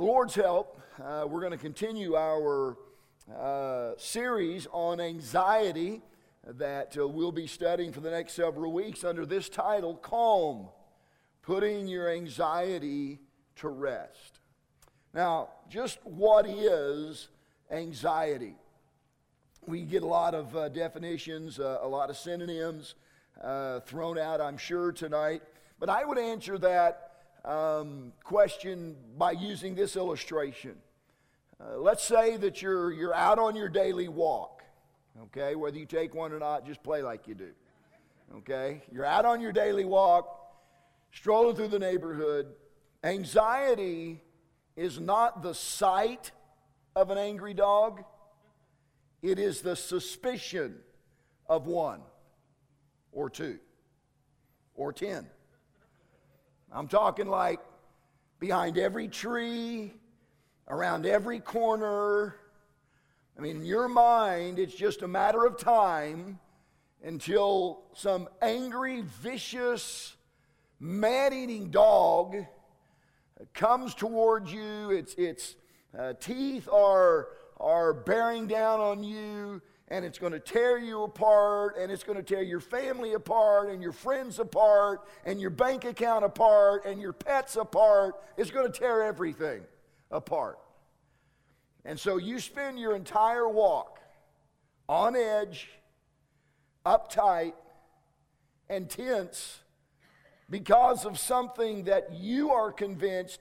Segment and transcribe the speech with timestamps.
[0.00, 2.78] the Lord's help, uh, we're going to continue our
[3.38, 6.00] uh, series on anxiety
[6.42, 10.68] that uh, we'll be studying for the next several weeks under this title Calm,
[11.42, 13.18] Putting Your Anxiety
[13.56, 14.40] to Rest.
[15.12, 17.28] Now, just what is
[17.70, 18.54] anxiety?
[19.66, 22.94] We get a lot of uh, definitions, uh, a lot of synonyms
[23.44, 25.42] uh, thrown out, I'm sure, tonight.
[25.78, 27.09] But I would answer that
[27.44, 30.76] um, question by using this illustration.
[31.60, 34.62] Uh, let's say that you're, you're out on your daily walk,
[35.24, 35.54] okay?
[35.54, 37.50] Whether you take one or not, just play like you do,
[38.38, 38.82] okay?
[38.90, 40.54] You're out on your daily walk,
[41.12, 42.46] strolling through the neighborhood.
[43.04, 44.22] Anxiety
[44.76, 46.30] is not the sight
[46.96, 48.04] of an angry dog,
[49.22, 50.76] it is the suspicion
[51.46, 52.00] of one
[53.12, 53.58] or two
[54.74, 55.26] or ten.
[56.72, 57.60] I'm talking like
[58.38, 59.92] behind every tree,
[60.68, 62.36] around every corner.
[63.36, 66.38] I mean, in your mind, it's just a matter of time
[67.02, 70.14] until some angry, vicious,
[70.78, 72.36] man eating dog
[73.52, 74.90] comes towards you.
[74.90, 75.56] Its, its
[75.98, 79.60] uh, teeth are, are bearing down on you
[79.90, 83.70] and it's going to tear you apart, and it's going to tear your family apart,
[83.70, 88.14] and your friends apart, and your bank account apart, and your pets apart.
[88.36, 89.62] It's going to tear everything
[90.10, 90.58] apart.
[91.84, 93.98] And so you spend your entire walk
[94.88, 95.68] on edge,
[96.86, 97.54] uptight,
[98.68, 99.58] and tense
[100.48, 103.40] because of something that you are convinced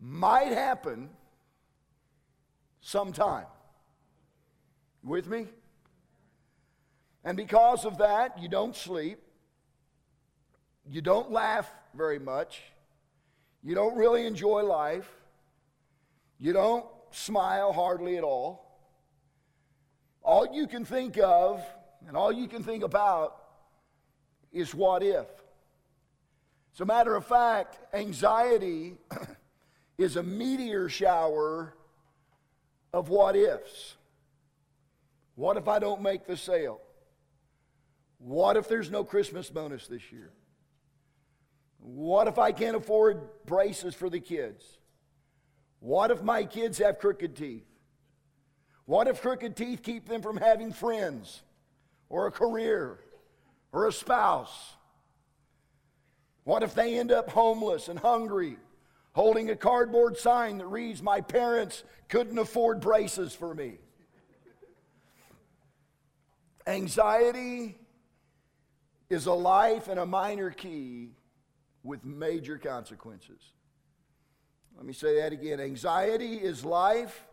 [0.00, 1.08] might happen
[2.80, 3.46] sometime.
[5.02, 5.46] With me?
[7.28, 9.18] And because of that, you don't sleep.
[10.88, 12.62] You don't laugh very much.
[13.62, 15.06] You don't really enjoy life.
[16.38, 18.80] You don't smile hardly at all.
[20.22, 21.62] All you can think of
[22.06, 23.36] and all you can think about
[24.50, 25.26] is what if.
[26.72, 28.96] As a matter of fact, anxiety
[29.98, 31.74] is a meteor shower
[32.94, 33.96] of what ifs.
[35.34, 36.80] What if I don't make the sale?
[38.18, 40.32] What if there's no Christmas bonus this year?
[41.78, 44.64] What if I can't afford braces for the kids?
[45.80, 47.66] What if my kids have crooked teeth?
[48.84, 51.42] What if crooked teeth keep them from having friends
[52.08, 52.98] or a career
[53.70, 54.74] or a spouse?
[56.42, 58.56] What if they end up homeless and hungry,
[59.12, 63.74] holding a cardboard sign that reads, My parents couldn't afford braces for me?
[66.66, 67.76] Anxiety
[69.10, 71.10] is a life in a minor key
[71.82, 73.40] with major consequences.
[74.76, 75.60] Let me say that again.
[75.60, 77.26] Anxiety is life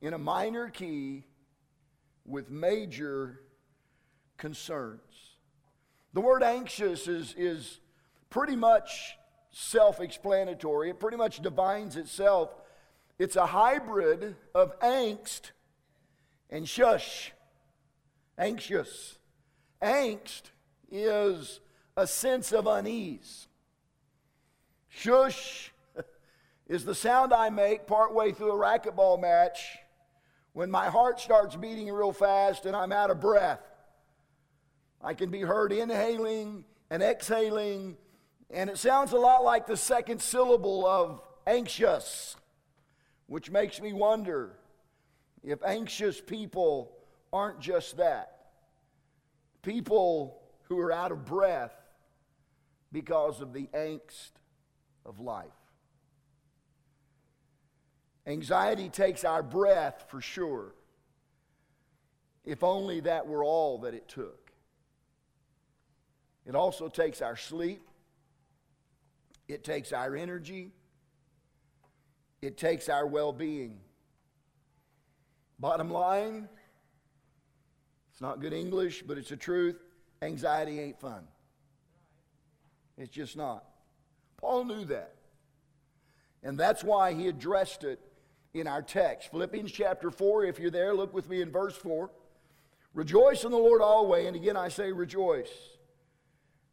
[0.00, 1.24] in a minor key
[2.24, 3.40] with major
[4.36, 5.00] concerns.
[6.12, 7.80] The word anxious is, is
[8.30, 9.16] pretty much
[9.50, 12.50] self explanatory, it pretty much defines itself.
[13.18, 15.52] It's a hybrid of angst
[16.50, 17.32] and shush.
[18.38, 19.18] Anxious.
[19.80, 20.50] Angst
[20.90, 21.60] is
[21.96, 23.48] a sense of unease.
[24.88, 25.72] Shush
[26.66, 29.78] is the sound I make partway through a racquetball match
[30.52, 33.60] when my heart starts beating real fast and I'm out of breath.
[35.02, 37.96] I can be heard inhaling and exhaling,
[38.50, 42.36] and it sounds a lot like the second syllable of anxious,
[43.26, 44.56] which makes me wonder
[45.44, 46.96] if anxious people
[47.32, 48.32] aren't just that.
[49.62, 51.74] People who are out of breath
[52.92, 54.32] because of the angst
[55.04, 55.46] of life.
[58.26, 60.74] Anxiety takes our breath for sure,
[62.44, 64.50] if only that were all that it took.
[66.44, 67.82] It also takes our sleep,
[69.48, 70.72] it takes our energy,
[72.42, 73.78] it takes our well being.
[75.58, 76.48] Bottom line,
[78.10, 79.85] it's not good English, but it's the truth
[80.22, 81.24] anxiety ain't fun.
[82.98, 83.64] It's just not.
[84.36, 85.14] Paul knew that.
[86.42, 88.00] And that's why he addressed it
[88.54, 89.30] in our text.
[89.30, 92.10] Philippians chapter 4, if you're there, look with me in verse 4.
[92.94, 95.50] Rejoice in the Lord always, and again I say rejoice.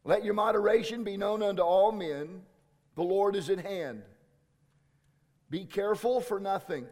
[0.04, 2.42] Let your moderation be known unto all men.
[2.94, 4.02] The Lord is at hand.
[5.50, 6.86] Be careful for nothing.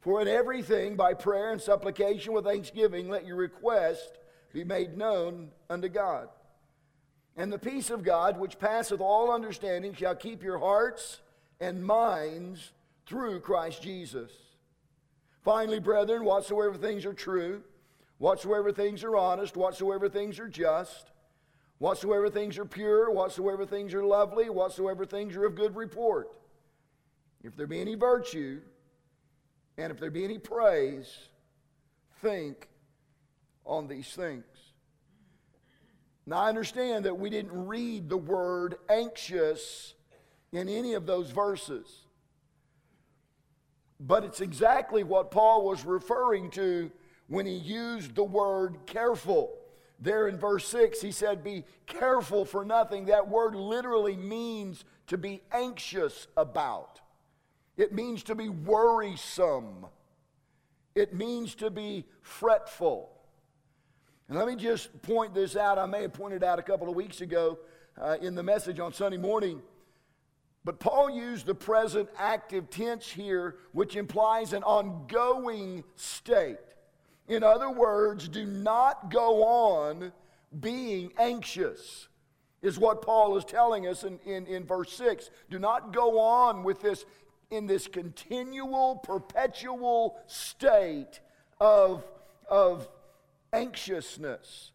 [0.00, 4.18] For in everything, by prayer and supplication with thanksgiving, let your request
[4.52, 6.28] be made known unto God.
[7.36, 11.20] And the peace of God, which passeth all understanding, shall keep your hearts
[11.60, 12.72] and minds
[13.06, 14.32] through Christ Jesus.
[15.44, 17.62] Finally, brethren, whatsoever things are true,
[18.18, 21.12] whatsoever things are honest, whatsoever things are just,
[21.78, 26.28] whatsoever things are pure, whatsoever things are lovely, whatsoever things are of good report,
[27.44, 28.60] if there be any virtue,
[29.78, 31.28] and if there be any praise,
[32.20, 32.68] think
[33.68, 34.44] on these things.
[36.26, 39.94] Now, I understand that we didn't read the word anxious
[40.52, 41.86] in any of those verses.
[44.00, 46.90] But it's exactly what Paul was referring to
[47.28, 49.54] when he used the word careful.
[50.00, 53.06] There in verse 6, he said, Be careful for nothing.
[53.06, 57.00] That word literally means to be anxious about,
[57.76, 59.86] it means to be worrisome,
[60.94, 63.17] it means to be fretful.
[64.28, 65.78] And let me just point this out.
[65.78, 67.58] I may have pointed out a couple of weeks ago
[68.00, 69.62] uh, in the message on Sunday morning.
[70.64, 76.58] But Paul used the present active tense here, which implies an ongoing state.
[77.26, 80.12] In other words, do not go on
[80.60, 82.08] being anxious,
[82.60, 85.30] is what Paul is telling us in, in, in verse 6.
[85.48, 87.06] Do not go on with this
[87.50, 91.20] in this continual, perpetual state
[91.60, 92.04] of,
[92.50, 92.88] of
[93.52, 94.72] anxiousness.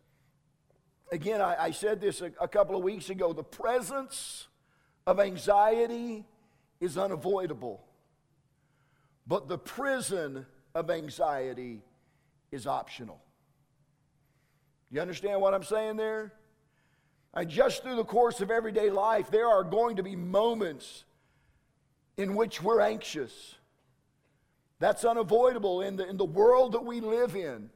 [1.12, 4.48] Again, I, I said this a, a couple of weeks ago the presence
[5.06, 6.26] of anxiety
[6.80, 7.84] is unavoidable,
[9.28, 11.82] but the prison of anxiety
[12.52, 13.22] is optional.
[14.92, 16.34] You understand what I'm saying there?
[17.34, 21.04] And just through the course of everyday life, there are going to be moments
[22.16, 23.56] in which we're anxious.
[24.80, 27.70] That's unavoidable in the, in the world that we live in.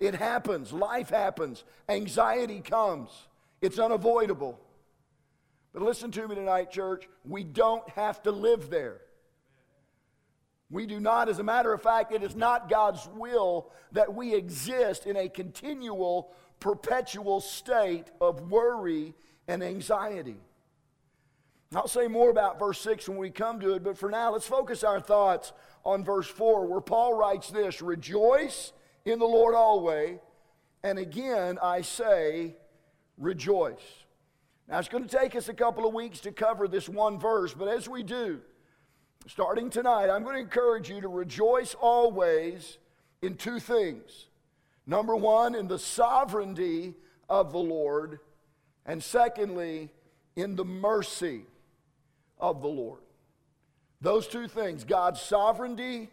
[0.00, 3.10] It happens, life happens, anxiety comes,
[3.60, 4.58] it's unavoidable.
[5.72, 7.08] But listen to me tonight, church.
[7.24, 9.02] We don't have to live there.
[10.70, 14.34] We do not, as a matter of fact, it is not God's will that we
[14.34, 19.14] exist in a continual, perpetual state of worry
[19.48, 20.36] and anxiety.
[21.74, 24.46] I'll say more about verse 6 when we come to it, but for now, let's
[24.46, 25.52] focus our thoughts
[25.84, 28.72] on verse 4, where Paul writes this Rejoice
[29.04, 30.18] in the Lord always,
[30.82, 32.54] and again I say,
[33.18, 33.76] rejoice.
[34.68, 37.52] Now, it's going to take us a couple of weeks to cover this one verse,
[37.52, 38.40] but as we do,
[39.26, 42.78] starting tonight, I'm going to encourage you to rejoice always
[43.20, 44.26] in two things.
[44.86, 46.94] Number one, in the sovereignty
[47.28, 48.20] of the Lord,
[48.86, 49.90] and secondly,
[50.36, 51.42] in the mercy
[52.38, 53.00] of the Lord.
[54.00, 56.10] Those two things God's sovereignty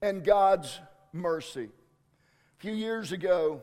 [0.00, 0.80] and God's
[1.12, 1.68] mercy.
[2.58, 3.62] A few years ago,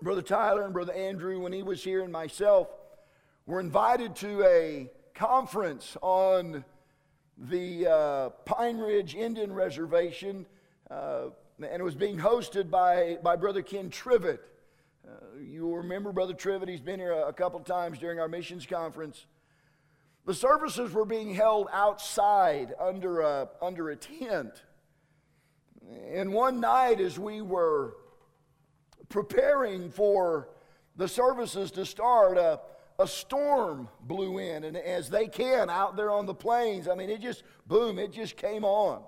[0.00, 2.68] Brother Tyler and Brother Andrew, when he was here, and myself,
[3.46, 6.64] were invited to a conference on
[7.38, 10.46] the uh, Pine Ridge Indian Reservation,
[10.90, 11.26] uh,
[11.58, 14.40] and it was being hosted by, by Brother Ken Trivet.
[15.06, 15.10] Uh,
[15.40, 19.26] you remember Brother Trivet, he's been here a, a couple times during our missions conference.
[20.24, 24.62] The services were being held outside under a, under a tent.
[26.12, 27.96] And one night, as we were
[29.08, 30.48] preparing for
[30.96, 32.58] the services to start, uh,
[32.98, 37.10] a storm blew in, and as they can out there on the plains, I mean,
[37.10, 39.02] it just, boom, it just came on.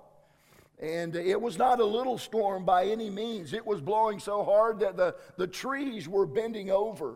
[0.79, 3.53] And it was not a little storm by any means.
[3.53, 7.15] It was blowing so hard that the, the trees were bending over.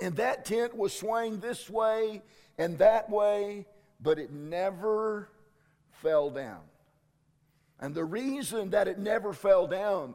[0.00, 2.22] And that tent was swaying this way
[2.56, 3.66] and that way,
[4.00, 5.28] but it never
[5.90, 6.60] fell down.
[7.80, 10.14] And the reason that it never fell down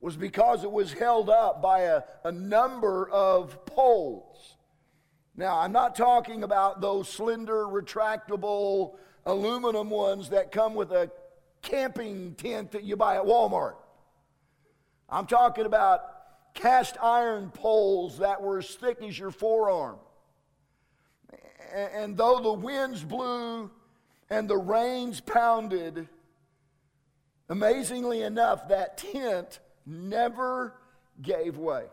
[0.00, 4.56] was because it was held up by a, a number of poles.
[5.34, 11.10] Now, I'm not talking about those slender, retractable aluminum ones that come with a
[11.62, 13.76] camping tent that you buy at Walmart.
[15.08, 16.02] I'm talking about
[16.52, 19.96] cast iron poles that were as thick as your forearm.
[21.74, 23.70] And though the winds blew
[24.28, 26.08] and the rains pounded,
[27.48, 30.74] amazingly enough, that tent never
[31.20, 31.84] gave way.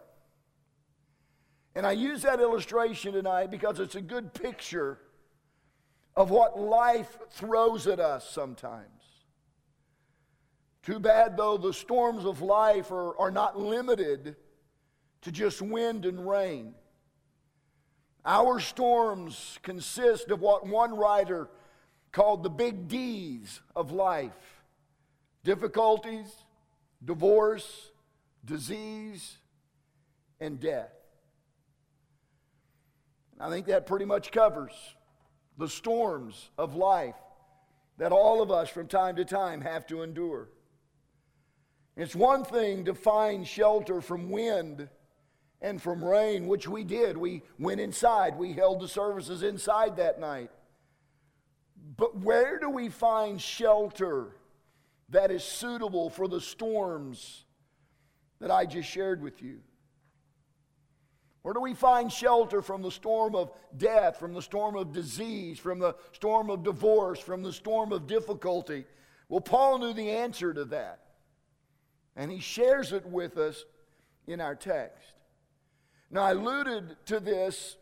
[1.76, 5.00] And I use that illustration tonight because it's a good picture
[6.16, 8.88] of what life throws at us sometimes.
[10.84, 14.36] Too bad, though, the storms of life are, are not limited
[15.22, 16.74] to just wind and rain.
[18.26, 21.48] Our storms consist of what one writer
[22.12, 24.61] called the big D's of life
[25.44, 26.28] difficulties,
[27.04, 27.92] divorce,
[28.46, 29.38] disease,
[30.40, 30.92] and death.
[33.40, 34.72] I think that pretty much covers
[35.58, 37.16] the storms of life
[37.98, 40.50] that all of us from time to time have to endure.
[41.96, 44.90] It's one thing to find shelter from wind
[45.62, 47.18] and from rain, which we did.
[47.18, 50.50] We went inside, we held the services inside that night.
[51.98, 54.36] But where do we find shelter
[55.12, 57.46] that is suitable for the storms
[58.40, 59.60] that I just shared with you?
[61.44, 65.58] Where do we find shelter from the storm of death, from the storm of disease,
[65.58, 68.86] from the storm of divorce, from the storm of difficulty?
[69.28, 71.00] Well, Paul knew the answer to that.
[72.16, 73.66] And he shares it with us
[74.28, 75.14] in our text.
[76.12, 77.78] Now, I alluded to this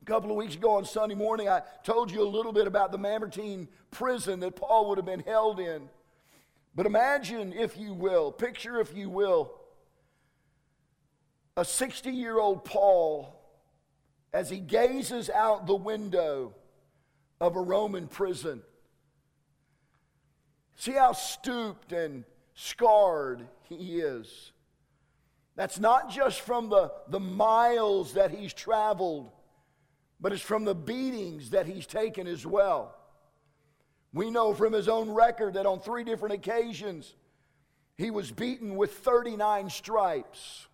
[0.00, 1.48] a couple of weeks ago on Sunday morning.
[1.48, 5.20] I told you a little bit about the Mamertine prison that Paul would have been
[5.20, 5.88] held in.
[6.74, 9.52] But imagine, if you will, picture, if you will,
[11.56, 13.36] a 60 year old Paul
[14.32, 16.54] as he gazes out the window
[17.40, 18.62] of a Roman prison.
[20.76, 22.24] See how stooped and
[22.54, 24.52] scarred he is.
[25.56, 29.30] That's not just from the, the miles that he's traveled,
[30.20, 32.94] but it's from the beatings that he's taken as well.
[34.12, 37.14] We know from his own record that on three different occasions
[37.96, 40.66] he was beaten with 39 stripes.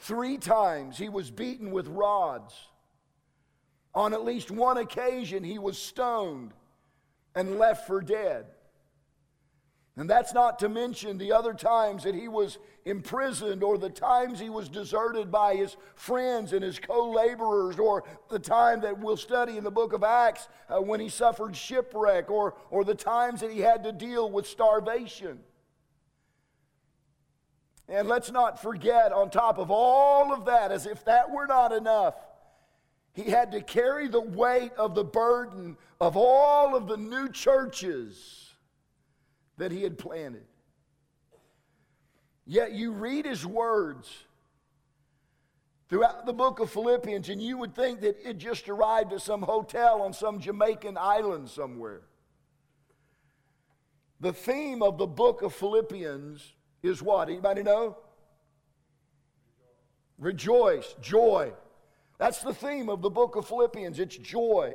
[0.00, 2.54] Three times he was beaten with rods.
[3.94, 6.52] On at least one occasion, he was stoned
[7.34, 8.46] and left for dead.
[9.98, 14.38] And that's not to mention the other times that he was imprisoned or the times
[14.38, 19.16] he was deserted by his friends and his co laborers or the time that we'll
[19.16, 23.40] study in the book of Acts uh, when he suffered shipwreck or, or the times
[23.40, 25.40] that he had to deal with starvation.
[27.88, 31.72] And let's not forget, on top of all of that, as if that were not
[31.72, 32.14] enough,
[33.14, 38.47] he had to carry the weight of the burden of all of the new churches
[39.58, 40.44] that he had planted.
[42.46, 44.24] Yet you read his words
[45.88, 49.42] throughout the book of Philippians, and you would think that it just arrived at some
[49.42, 52.00] hotel on some Jamaican island somewhere.
[54.20, 57.28] The theme of the book of Philippians is what?
[57.28, 57.98] Anybody know?
[60.18, 61.52] Rejoice, joy.
[62.18, 63.98] That's the theme of the book of Philippians.
[63.98, 64.74] It's joy.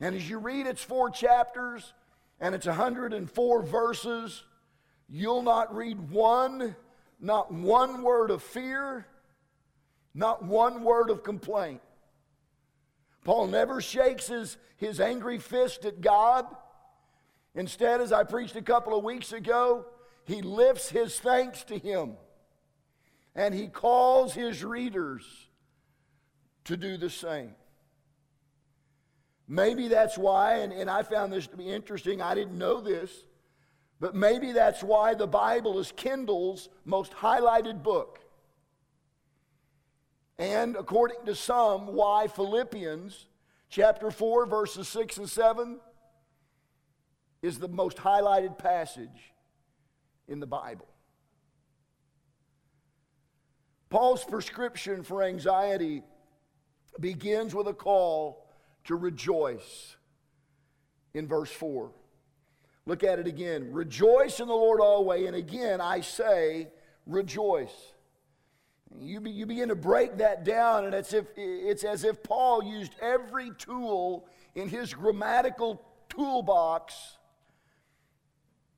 [0.00, 1.94] And as you read its four chapters
[2.40, 4.44] and it's 104 verses,
[5.08, 6.74] you'll not read one,
[7.20, 9.06] not one word of fear,
[10.14, 11.80] not one word of complaint.
[13.24, 16.46] Paul never shakes his, his angry fist at God.
[17.54, 19.84] Instead, as I preached a couple of weeks ago,
[20.24, 22.16] he lifts his thanks to him
[23.34, 25.24] and he calls his readers
[26.64, 27.54] to do the same.
[29.52, 33.10] Maybe that's why, and, and I found this to be interesting, I didn't know this,
[33.98, 38.20] but maybe that's why the Bible is Kindle's most highlighted book.
[40.38, 43.26] And according to some, why Philippians
[43.68, 45.80] chapter 4, verses 6 and 7
[47.42, 49.34] is the most highlighted passage
[50.28, 50.86] in the Bible.
[53.88, 56.04] Paul's prescription for anxiety
[57.00, 58.46] begins with a call
[58.84, 59.96] to rejoice
[61.14, 61.90] in verse 4.
[62.86, 63.72] Look at it again.
[63.72, 65.26] Rejoice in the Lord always.
[65.26, 66.68] And again, I say,
[67.06, 67.92] rejoice.
[68.98, 72.64] You, be, you begin to break that down, and it's, if, it's as if Paul
[72.64, 77.18] used every tool in his grammatical toolbox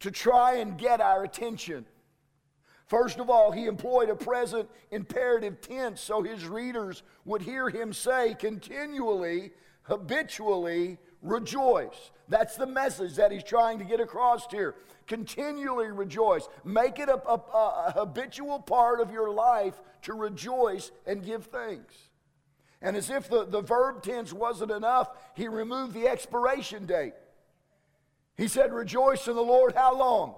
[0.00, 1.86] to try and get our attention.
[2.86, 7.94] First of all, he employed a present imperative tense so his readers would hear him
[7.94, 9.52] say continually,
[9.82, 12.10] habitually, rejoice.
[12.28, 14.74] That's the message that he's trying to get across here.
[15.06, 16.48] Continually rejoice.
[16.64, 21.94] Make it a, a, a, habitual part of your life to rejoice and give thanks.
[22.80, 27.14] And as if the, the verb tense wasn't enough, he removed the expiration date.
[28.36, 30.34] He said, Rejoice in the Lord how long?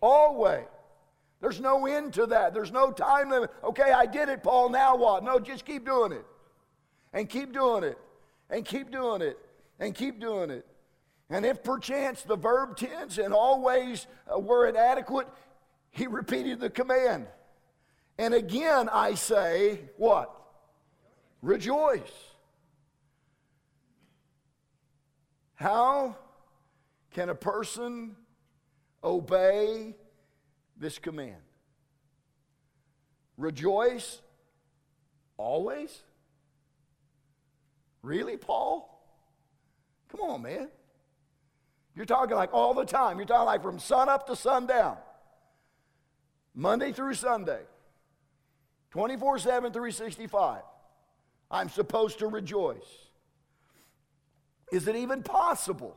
[0.00, 0.38] Always.
[0.60, 0.66] Always.
[1.40, 2.54] There's no end to that.
[2.54, 3.50] There's no time limit.
[3.62, 4.70] Okay, I did it, Paul.
[4.70, 5.22] Now what?
[5.22, 6.24] No, just keep doing it.
[7.12, 7.98] And keep doing it.
[8.50, 9.38] And keep doing it.
[9.78, 10.66] And keep doing it.
[11.28, 15.28] And if perchance the verb tense and always uh, were inadequate,
[15.90, 17.26] he repeated the command.
[18.18, 20.32] And again, I say, what?
[21.42, 22.00] Rejoice.
[25.54, 26.16] How
[27.12, 28.14] can a person
[29.02, 29.94] obey
[30.76, 31.42] this command?
[33.36, 34.20] Rejoice
[35.36, 36.02] always?
[38.06, 38.88] Really, Paul?
[40.10, 40.68] Come on, man.
[41.96, 43.18] You're talking like all the time.
[43.18, 44.96] You're talking like from sun up to sundown,
[46.54, 47.62] Monday through Sunday,
[48.92, 50.62] 24 7, 365.
[51.50, 53.08] I'm supposed to rejoice.
[54.70, 55.96] Is it even possible?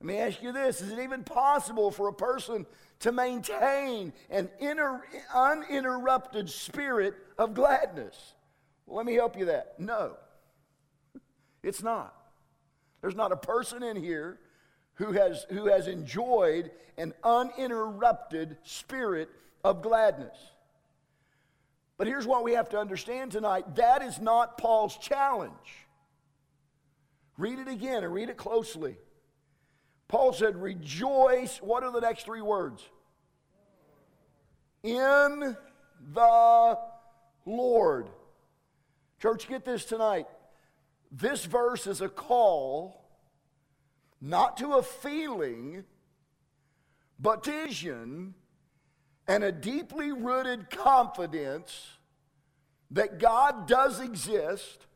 [0.00, 2.64] Let me ask you this Is it even possible for a person
[3.00, 5.02] to maintain an inter-
[5.34, 8.34] uninterrupted spirit of gladness?
[8.86, 9.80] Well, let me help you that.
[9.80, 10.16] No,
[11.66, 12.14] it's not.
[13.00, 14.38] There's not a person in here
[14.94, 19.28] who has, who has enjoyed an uninterrupted spirit
[19.64, 20.36] of gladness.
[21.98, 25.52] But here's what we have to understand tonight that is not Paul's challenge.
[27.36, 28.96] Read it again and read it closely.
[30.08, 31.58] Paul said, Rejoice.
[31.58, 32.82] What are the next three words?
[34.84, 35.56] In
[36.14, 36.78] the
[37.44, 38.08] Lord.
[39.20, 40.26] Church, get this tonight.
[41.10, 43.04] This verse is a call
[44.20, 45.84] not to a feeling,
[47.18, 48.34] but to vision
[49.28, 51.88] and a deeply rooted confidence
[52.90, 54.86] that God does exist,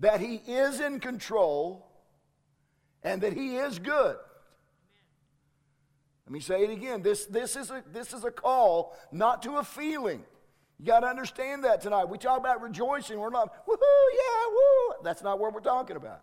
[0.00, 1.86] that He is in control,
[3.02, 4.16] and that He is good.
[6.26, 7.00] Let me say it again.
[7.02, 10.24] This, this, is, a, this is a call not to a feeling.
[10.78, 12.04] You got to understand that tonight.
[12.04, 13.18] We talk about rejoicing.
[13.18, 14.94] We're not, woohoo, yeah, woo.
[15.02, 16.20] That's not what we're talking about.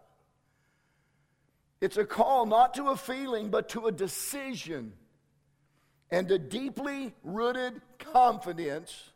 [1.82, 4.94] It's a call not to a feeling, but to a decision
[6.10, 9.12] and a deeply rooted confidence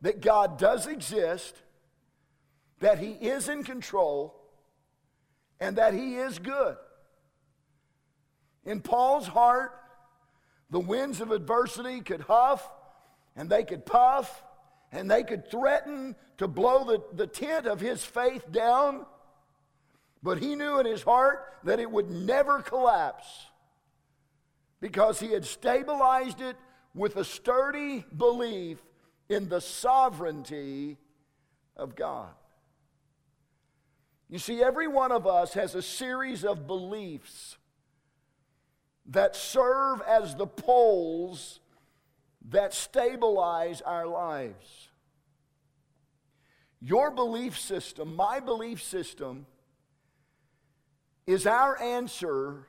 [0.00, 1.54] that God does exist,
[2.80, 4.34] that He is in control,
[5.60, 6.76] and that He is good.
[8.64, 9.72] In Paul's heart,
[10.70, 12.66] the winds of adversity could huff
[13.36, 14.42] and they could puff
[14.92, 19.04] and they could threaten to blow the, the tent of his faith down.
[20.22, 23.26] But he knew in his heart that it would never collapse
[24.80, 26.56] because he had stabilized it
[26.94, 28.78] with a sturdy belief
[29.28, 30.96] in the sovereignty
[31.76, 32.30] of God.
[34.28, 37.56] You see, every one of us has a series of beliefs
[39.06, 41.60] that serve as the poles
[42.50, 44.88] that stabilize our lives.
[46.80, 49.46] Your belief system, my belief system,
[51.26, 52.68] is our answer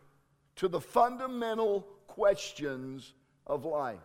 [0.55, 3.13] to the fundamental questions
[3.45, 3.99] of life.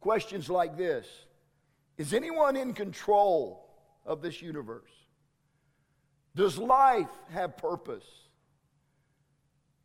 [0.00, 1.06] Questions like this
[1.96, 3.66] Is anyone in control
[4.04, 4.90] of this universe?
[6.36, 8.04] Does life have purpose?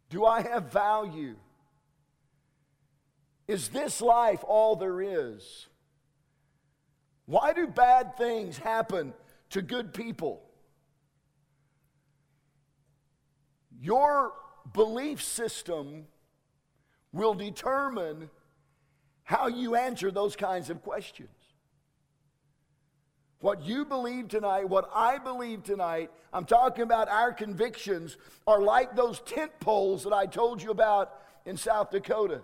[0.09, 1.35] Do I have value?
[3.49, 5.65] Is this life all there is?
[7.25, 9.11] Why do bad things happen
[9.49, 10.43] to good people?
[13.81, 14.33] Your
[14.71, 16.05] belief system
[17.11, 18.29] will determine
[19.23, 21.29] how you answer those kinds of questions.
[23.39, 28.95] What you believe tonight, what I believe tonight, I'm talking about our convictions, are like
[28.95, 32.43] those tent poles that I told you about in South Dakota.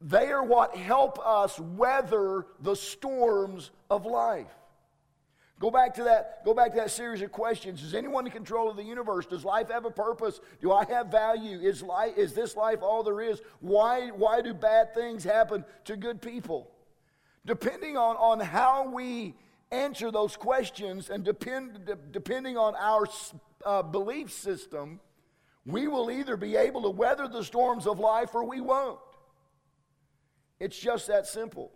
[0.00, 4.46] They are what help us weather the storms of life.
[5.58, 7.82] Go back to that, go back to that series of questions.
[7.82, 9.26] Is anyone in control of the universe?
[9.26, 10.40] Does life have a purpose?
[10.62, 11.60] Do I have value?
[11.60, 13.42] Is life is this life all there is?
[13.60, 16.70] Why, why do bad things happen to good people?
[17.44, 19.34] Depending on, on how we
[19.70, 23.06] answer those questions and depend, de- depending on our
[23.66, 24.98] uh, belief system,
[25.66, 28.98] we will either be able to weather the storms of life or we won't.
[30.60, 31.72] It's just that simple.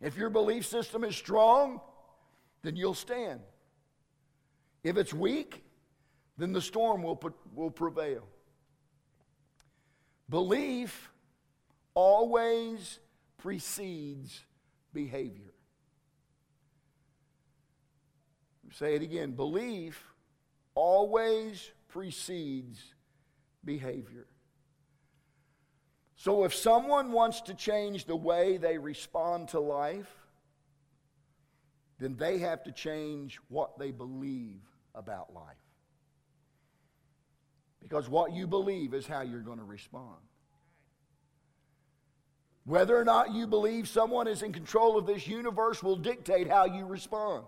[0.00, 1.80] If your belief system is strong,
[2.62, 3.40] then you'll stand.
[4.84, 5.64] If it's weak,
[6.36, 7.20] then the storm will,
[7.54, 8.28] will prevail.
[10.28, 11.10] Belief
[11.94, 12.98] always
[13.38, 14.44] precedes
[14.92, 15.52] behavior.
[18.72, 19.32] Say it again.
[19.32, 20.02] Belief
[20.74, 22.82] always precedes
[23.64, 24.26] behavior.
[26.22, 30.06] So if someone wants to change the way they respond to life,
[31.98, 34.60] then they have to change what they believe
[34.94, 35.56] about life.
[37.80, 40.14] Because what you believe is how you're going to respond.
[42.66, 46.66] Whether or not you believe someone is in control of this universe will dictate how
[46.66, 47.46] you respond.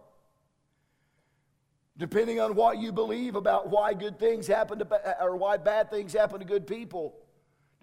[1.96, 6.12] Depending on what you believe about why good things happen to, or why bad things
[6.12, 7.14] happen to good people,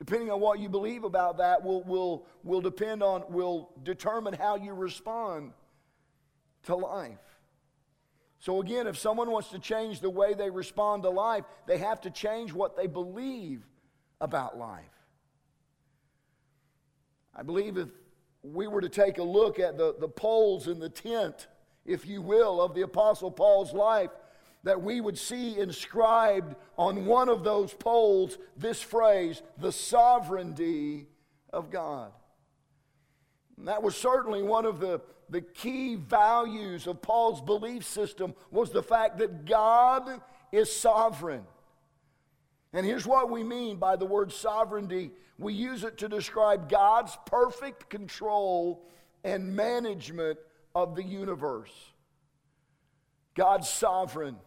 [0.02, 4.56] depending on what you believe about that will, will, will depend on, will determine how
[4.56, 5.52] you respond
[6.64, 7.20] to life.
[8.40, 12.02] So, again, if someone wants to change the way they respond to life, they have
[12.02, 13.62] to change what they believe
[14.20, 14.86] about life.
[17.36, 17.90] I believe if
[18.42, 21.46] we were to take a look at the, the poles in the tent,
[21.86, 24.10] if you will, of the Apostle Paul's life,
[24.64, 31.08] that we would see inscribed on one of those poles this phrase, the sovereignty
[31.52, 32.12] of God.
[33.58, 38.72] And that was certainly one of the, the key values of Paul's belief system was
[38.72, 40.22] the fact that God
[40.52, 41.44] is sovereign.
[42.74, 45.12] And here's what we mean by the word sovereignty.
[45.38, 48.88] We use it to describe God's perfect control
[49.24, 50.40] and management
[50.74, 51.72] of the universe.
[53.36, 54.38] God's sovereign.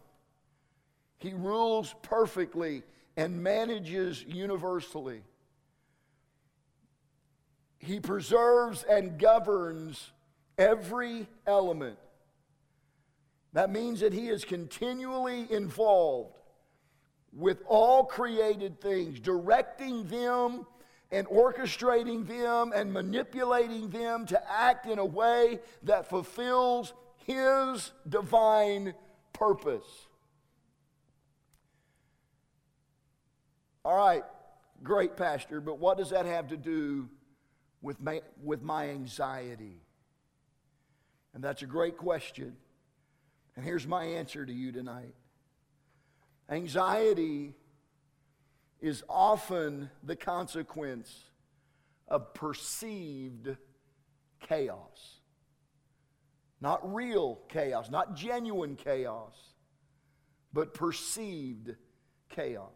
[1.17, 2.83] He rules perfectly
[3.17, 5.21] and manages universally.
[7.79, 10.11] He preserves and governs
[10.57, 11.97] every element.
[13.53, 16.37] That means that He is continually involved
[17.31, 20.65] with all created things, directing them
[21.11, 28.93] and orchestrating them and manipulating them to act in a way that fulfills His divine
[29.31, 30.07] purpose.
[33.85, 34.23] All right,
[34.81, 37.07] great, Pastor, but what does that have to do
[37.83, 39.79] with my, with my anxiety?
[41.35, 42.57] And that's a great question.
[43.55, 45.13] And here's my answer to you tonight
[46.49, 47.53] anxiety
[48.81, 51.15] is often the consequence
[52.07, 53.55] of perceived
[54.47, 55.19] chaos.
[56.59, 59.35] Not real chaos, not genuine chaos,
[60.51, 61.75] but perceived
[62.29, 62.71] chaos.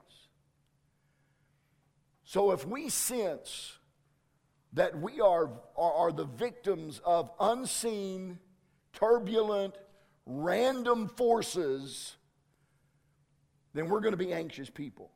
[2.29, 3.79] So if we sense
[4.73, 8.37] that we are, are, are the victims of unseen,
[8.93, 9.73] turbulent,
[10.27, 12.17] random forces,
[13.73, 15.09] then we're going to be anxious people.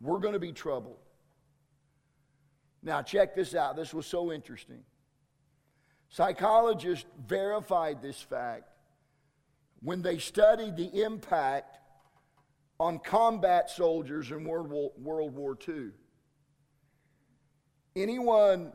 [0.00, 0.98] We're going to be troubled.
[2.82, 3.76] Now, check this out.
[3.76, 4.82] This was so interesting.
[6.08, 8.64] Psychologists verified this fact
[9.82, 11.78] when they studied the impact
[12.80, 14.72] on combat soldiers in World
[15.36, 15.90] War, II.
[17.94, 18.72] Anyone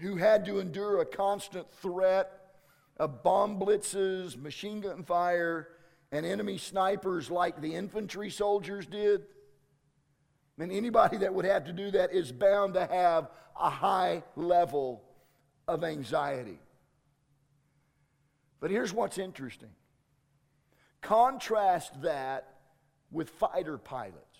[0.00, 2.32] who had to endure a constant threat
[2.96, 5.68] of bomb blitzes, machine gun fire,
[6.10, 9.22] and enemy snipers like the infantry soldiers did,
[10.58, 15.04] and anybody that would have to do that is bound to have a high level
[15.68, 16.58] of anxiety.
[18.58, 19.70] But here's what's interesting
[21.00, 22.54] contrast that
[23.16, 24.38] with fighter pilots.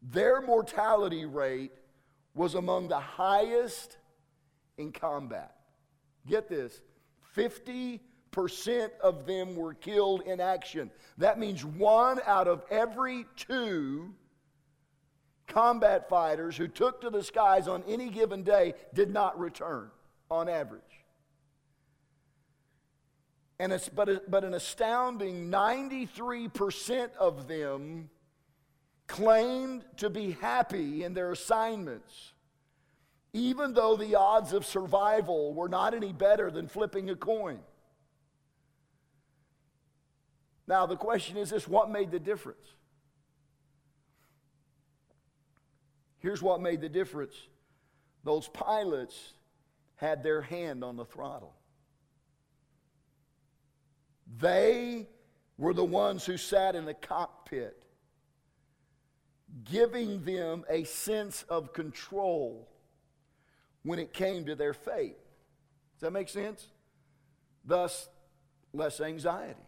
[0.00, 1.72] Their mortality rate
[2.34, 3.98] was among the highest
[4.78, 5.54] in combat.
[6.26, 6.80] Get this
[7.36, 8.00] 50%
[9.02, 10.90] of them were killed in action.
[11.18, 14.14] That means one out of every two
[15.46, 19.90] combat fighters who took to the skies on any given day did not return
[20.30, 20.82] on average.
[23.58, 28.10] And it's, but, but an astounding 93% of them
[29.06, 32.32] claimed to be happy in their assignments,
[33.32, 37.60] even though the odds of survival were not any better than flipping a coin.
[40.66, 42.66] Now, the question is this what made the difference?
[46.18, 47.34] Here's what made the difference
[48.24, 49.34] those pilots
[49.94, 51.54] had their hand on the throttle.
[54.38, 55.08] They
[55.58, 57.82] were the ones who sat in the cockpit,
[59.64, 62.68] giving them a sense of control
[63.82, 65.16] when it came to their fate.
[65.94, 66.66] Does that make sense?
[67.64, 68.08] Thus,
[68.72, 69.60] less anxiety.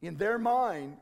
[0.00, 0.96] In their mind,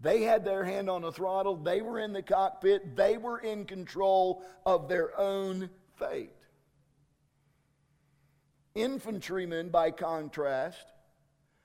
[0.00, 3.64] they had their hand on the throttle, they were in the cockpit, they were in
[3.64, 6.30] control of their own fate.
[8.74, 10.84] Infantrymen, by contrast,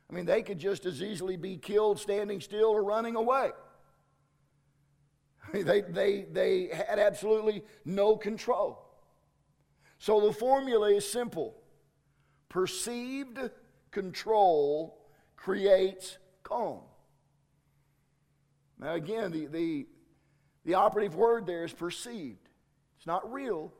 [0.10, 3.52] I mean, they could just as easily be killed standing still or running away.
[5.48, 8.86] I mean, they, they, they had absolutely no control.
[10.00, 11.56] So the formula is simple
[12.48, 13.38] perceived
[13.92, 14.98] control
[15.36, 16.80] creates calm.
[18.80, 19.88] Now, again, the, the,
[20.66, 22.50] the operative word there is perceived.
[22.98, 23.72] It's not real,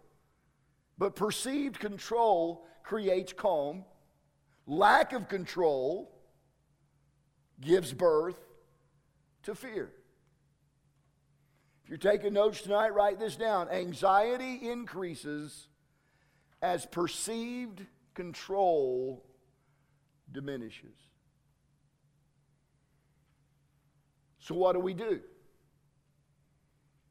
[0.98, 3.86] but perceived control creates calm.
[4.68, 6.19] Lack of control
[7.62, 8.38] gives birth
[9.44, 9.92] to fear.
[11.84, 13.70] If you're taking notes tonight, write this down.
[13.70, 15.68] Anxiety increases
[16.62, 19.26] as perceived control
[20.32, 20.96] diminishes.
[24.40, 25.22] So, what do we do?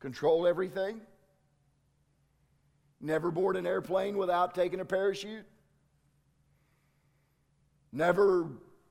[0.00, 1.00] Control everything?
[3.00, 5.46] Never board an airplane without taking a parachute?
[7.92, 8.48] Never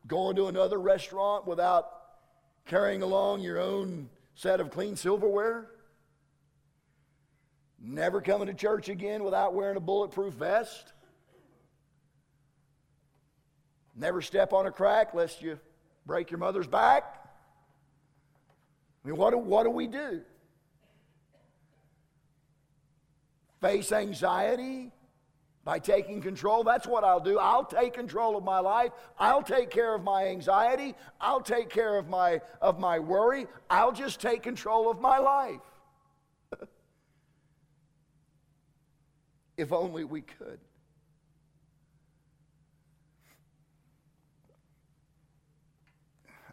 [0.07, 1.89] going to another restaurant without
[2.65, 5.67] carrying along your own set of clean silverware?
[7.79, 10.93] Never coming to church again without wearing a bulletproof vest?
[13.95, 15.59] Never step on a crack lest you
[16.05, 17.03] break your mother's back?
[19.03, 20.21] I mean, what do, what do we do?
[23.61, 24.91] Face anxiety
[25.67, 26.63] by taking control.
[26.63, 27.37] That's what I'll do.
[27.39, 28.93] I'll take control of my life.
[29.19, 30.95] I'll take care of my anxiety.
[31.19, 33.47] I'll take care of my, of my worry.
[33.69, 35.59] I'll just take control of my life.
[39.57, 40.59] if only we could.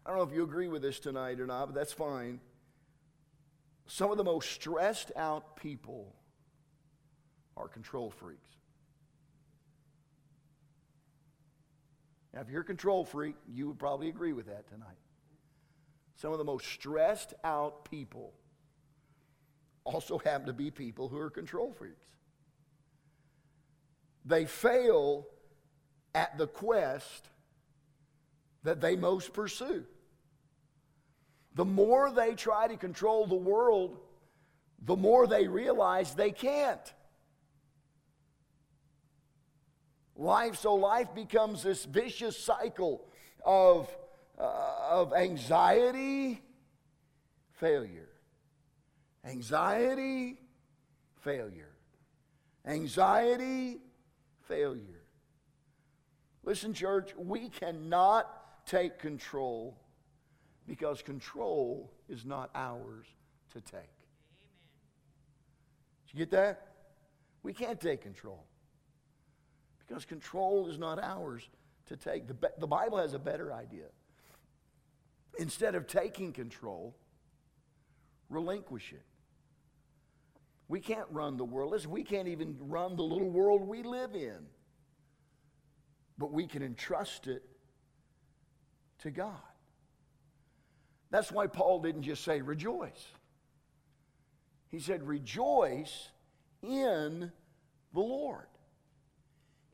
[0.04, 2.40] I don't know if you agree with this tonight or not, but that's fine.
[3.86, 6.16] Some of the most stressed out people
[7.56, 8.50] are control freaks.
[12.34, 14.98] Now, if you're a control freak, you would probably agree with that tonight.
[16.16, 18.32] Some of the most stressed out people
[19.84, 22.06] also happen to be people who are control freaks.
[24.24, 25.26] They fail
[26.14, 27.28] at the quest
[28.64, 29.84] that they most pursue.
[31.54, 33.98] The more they try to control the world,
[34.82, 36.92] the more they realize they can't.
[40.16, 43.04] Life, so life becomes this vicious cycle
[43.44, 43.88] of,
[44.38, 46.40] uh, of anxiety,
[47.52, 48.10] failure.
[49.24, 50.38] Anxiety,
[51.22, 51.72] failure.
[52.64, 53.80] Anxiety,
[54.42, 55.02] failure.
[56.44, 59.76] Listen, church, we cannot take control
[60.66, 63.06] because control is not ours
[63.52, 63.74] to take.
[63.74, 64.52] Amen.
[66.06, 66.68] Did you get that?
[67.42, 68.44] We can't take control
[69.86, 71.48] because control is not ours
[71.86, 72.26] to take.
[72.26, 73.86] The, the Bible has a better idea.
[75.38, 76.94] Instead of taking control,
[78.28, 79.02] relinquish it.
[80.68, 81.72] We can't run the world.
[81.72, 84.38] Listen, we can't even run the little world we live in.
[86.16, 87.42] But we can entrust it
[89.00, 89.32] to God.
[91.10, 93.06] That's why Paul didn't just say rejoice.
[94.70, 96.08] He said, rejoice
[96.62, 97.30] in
[97.92, 98.46] the Lord,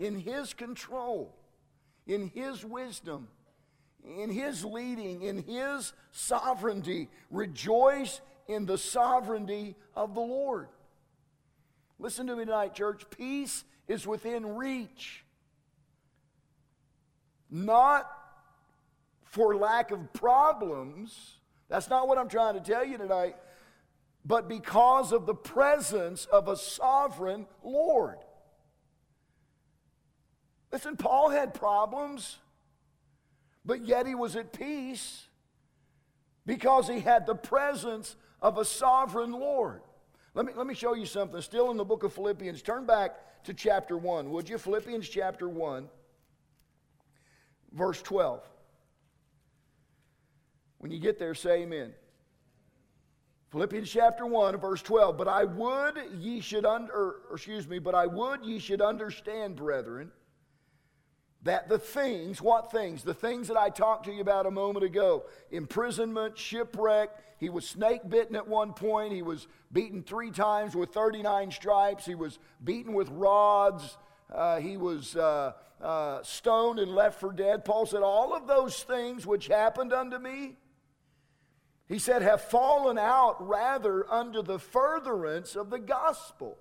[0.00, 1.36] in His control,
[2.06, 3.28] in His wisdom,
[4.04, 7.08] in His leading, in His sovereignty.
[7.30, 10.68] Rejoice in the sovereignty of the Lord.
[12.00, 13.04] Listen to me tonight, church.
[13.10, 15.24] Peace is within reach.
[17.50, 18.10] Not
[19.24, 21.36] for lack of problems.
[21.68, 23.36] That's not what I'm trying to tell you tonight.
[24.24, 28.16] But because of the presence of a sovereign Lord.
[30.80, 32.38] Listen, Paul had problems,
[33.66, 35.26] but yet he was at peace
[36.46, 39.82] because he had the presence of a sovereign Lord.
[40.32, 41.38] Let me, let me show you something.
[41.42, 42.62] Still in the book of Philippians.
[42.62, 44.56] Turn back to chapter 1, would you?
[44.56, 45.86] Philippians chapter 1,
[47.74, 48.42] verse 12.
[50.78, 51.92] When you get there, say amen.
[53.50, 55.18] Philippians chapter 1, verse 12.
[55.18, 59.56] But I would ye should under, or, excuse me, but I would ye should understand,
[59.56, 60.10] brethren,
[61.42, 63.02] that the things, what things?
[63.02, 67.10] The things that I talked to you about a moment ago imprisonment, shipwreck.
[67.38, 69.12] He was snake bitten at one point.
[69.12, 72.04] He was beaten three times with 39 stripes.
[72.04, 73.96] He was beaten with rods.
[74.30, 77.64] Uh, he was uh, uh, stoned and left for dead.
[77.64, 80.56] Paul said, All of those things which happened unto me,
[81.90, 86.56] he said, have fallen out rather under the furtherance of the gospel,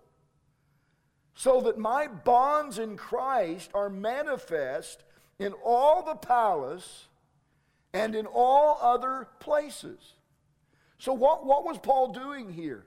[1.39, 5.06] so that my bonds in Christ are manifest
[5.39, 7.08] in all the palace
[7.93, 10.15] and in all other places.
[10.97, 12.84] So, what, what was Paul doing here?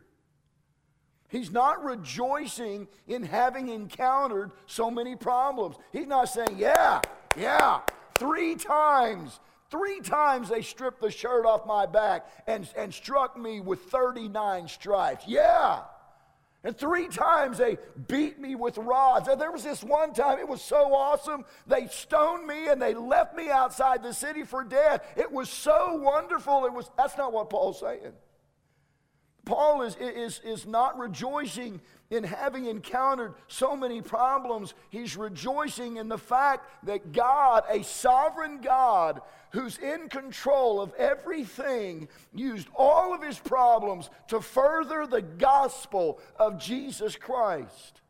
[1.31, 5.77] He's not rejoicing in having encountered so many problems.
[5.91, 7.01] He's not saying, Yeah,
[7.35, 7.81] yeah,
[8.17, 13.61] three times Three times they stripped the shirt off my back and, and struck me
[13.61, 15.25] with 39 stripes.
[15.27, 15.79] Yeah.
[16.64, 19.29] And three times they beat me with rods.
[19.29, 21.44] And there was this one time, it was so awesome.
[21.66, 25.01] They stoned me and they left me outside the city for dead.
[25.16, 26.64] It was so wonderful.
[26.66, 28.12] It was that's not what Paul's saying.
[29.44, 34.74] Paul is, is, is not rejoicing in having encountered so many problems.
[34.90, 42.09] He's rejoicing in the fact that God, a sovereign God who's in control of everything,
[42.35, 48.02] used all of his problems to further the gospel of Jesus Christ.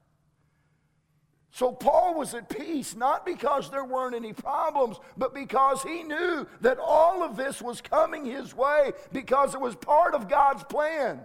[1.55, 6.47] So Paul was at peace, not because there weren't any problems, but because he knew
[6.63, 11.21] that all of this was coming his way because it was part of God's plan.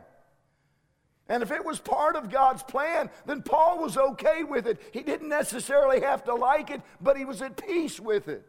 [1.30, 4.82] And if it was part of God's plan, then Paul was okay with it.
[4.92, 8.46] He didn't necessarily have to like it, but he was at peace with it.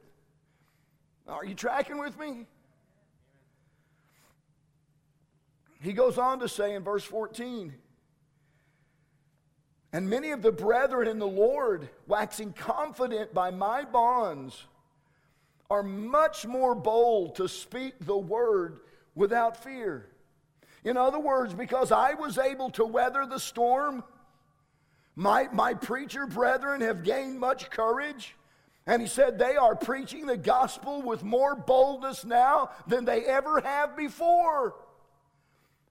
[1.29, 2.47] Are you tracking with me?
[5.81, 7.73] He goes on to say in verse 14,
[9.93, 14.67] and many of the brethren in the Lord, waxing confident by my bonds,
[15.71, 18.81] are much more bold to speak the word
[19.15, 20.07] without fear.
[20.85, 24.05] In other words, because I was able to weather the storm,
[25.17, 28.37] my, my preacher brethren have gained much courage.
[28.87, 33.61] And he said they are preaching the gospel with more boldness now than they ever
[33.61, 34.77] have before.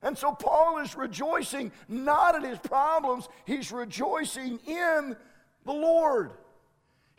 [0.02, 5.16] And so Paul is rejoicing not at his problems, he's rejoicing in
[5.64, 6.32] the Lord.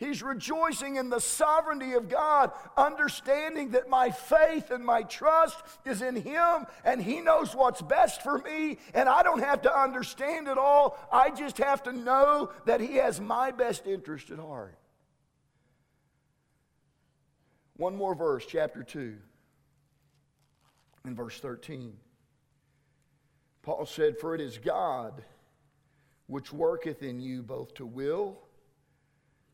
[0.00, 6.00] He's rejoicing in the sovereignty of God, understanding that my faith and my trust is
[6.00, 10.48] in Him and He knows what's best for me, and I don't have to understand
[10.48, 10.98] it all.
[11.12, 14.74] I just have to know that He has my best interest at heart.
[17.76, 19.16] One more verse, chapter 2,
[21.04, 21.92] and verse 13.
[23.70, 25.22] Paul said, For it is God
[26.26, 28.36] which worketh in you both to will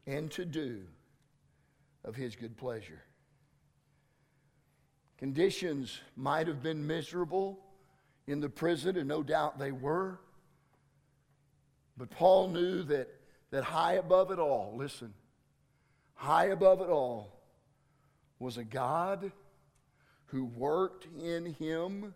[0.07, 0.85] and to do
[2.03, 3.03] of his good pleasure.
[5.19, 7.59] Conditions might have been miserable
[8.27, 10.19] in the prison, and no doubt they were.
[11.99, 13.09] But Paul knew that,
[13.51, 15.13] that high above it all, listen,
[16.15, 17.39] high above it all
[18.39, 19.31] was a God
[20.29, 22.15] who worked in him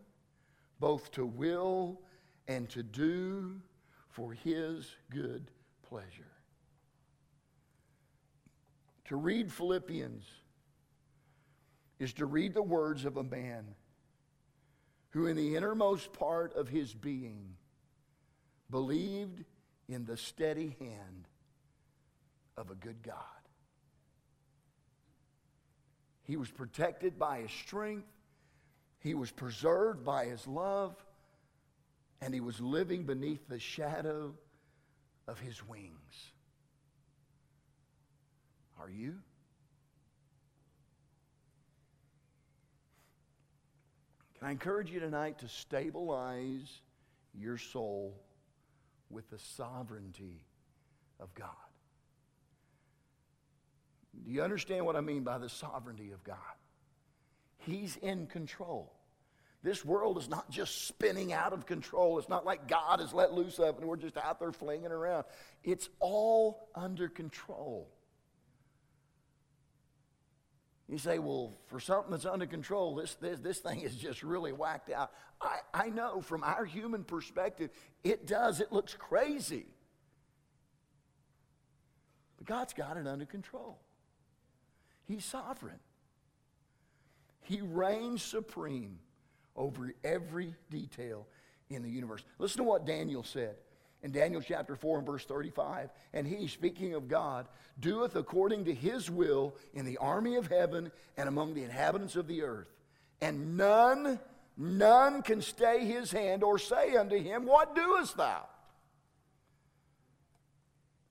[0.81, 2.01] both to will
[2.49, 3.61] and to do
[4.09, 5.51] for his good
[5.89, 6.25] pleasure.
[9.05, 10.25] To read Philippians
[11.99, 13.75] is to read the words of a man
[15.11, 17.57] who, in the innermost part of his being,
[18.71, 19.45] believed
[19.89, 21.29] in the steady hand
[22.57, 23.17] of a good God.
[26.23, 28.07] He was protected by his strength.
[29.01, 30.95] He was preserved by his love,
[32.21, 34.35] and he was living beneath the shadow
[35.27, 36.33] of his wings.
[38.79, 39.17] Are you?
[44.39, 46.81] Can I encourage you tonight to stabilize
[47.35, 48.15] your soul
[49.11, 50.45] with the sovereignty
[51.19, 51.49] of God?
[54.25, 56.37] Do you understand what I mean by the sovereignty of God?
[57.71, 58.93] He's in control.
[59.63, 62.19] This world is not just spinning out of control.
[62.19, 64.91] It's not like God has let loose of it and we're just out there flinging
[64.91, 65.25] around.
[65.63, 67.91] It's all under control.
[70.89, 74.53] You say, well, for something that's under control, this, this, this thing is just really
[74.53, 75.13] whacked out.
[75.41, 77.71] I, I know from our human perspective,
[78.03, 78.61] it does.
[78.61, 79.67] It looks crazy.
[82.39, 83.79] But God's got it under control.
[85.07, 85.79] He's sovereign.
[87.43, 88.99] He reigns supreme
[89.57, 91.27] over every detail
[91.69, 92.25] in the universe.
[92.39, 93.57] Listen to what Daniel said
[94.03, 95.91] in Daniel chapter 4 and verse 35.
[96.13, 97.47] And he, speaking of God,
[97.79, 102.27] doeth according to his will in the army of heaven and among the inhabitants of
[102.27, 102.69] the earth.
[103.21, 104.19] And none,
[104.57, 108.47] none can stay his hand or say unto him, What doest thou?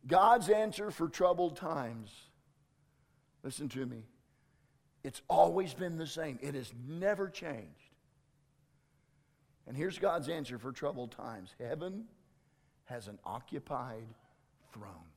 [0.08, 2.10] God's answer for troubled times.
[3.44, 4.04] Listen to me.
[5.04, 7.68] It's always been the same, it has never changed.
[9.68, 12.06] And here's God's answer for troubled times Heaven
[12.86, 14.08] has an occupied
[14.74, 15.10] throne.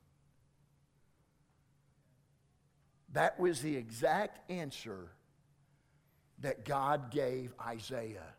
[3.12, 5.10] That was the exact answer
[6.40, 8.34] that God gave Isaiah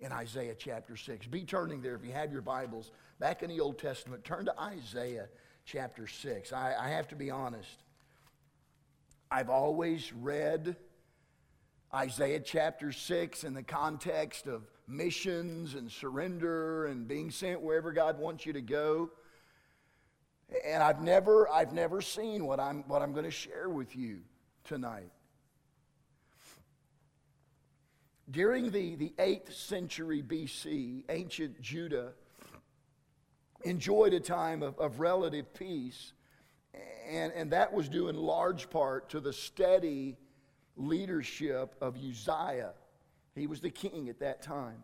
[0.00, 1.26] in Isaiah chapter 6.
[1.26, 4.24] Be turning there if you have your Bibles back in the Old Testament.
[4.24, 5.28] Turn to Isaiah
[5.64, 6.52] chapter 6.
[6.52, 7.82] I, I have to be honest.
[9.36, 10.76] I've always read
[11.92, 18.18] Isaiah chapter 6 in the context of missions and surrender and being sent wherever God
[18.18, 19.10] wants you to go.
[20.64, 24.20] And I've never, I've never seen what I'm, what I'm going to share with you
[24.64, 25.10] tonight.
[28.30, 32.14] During the, the 8th century BC, ancient Judah
[33.64, 36.14] enjoyed a time of, of relative peace,
[37.08, 40.16] and, and that was due in large part to the steady
[40.76, 42.74] leadership of Uzziah.
[43.34, 44.82] He was the king at that time.